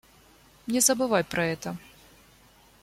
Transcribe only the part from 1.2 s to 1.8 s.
про это.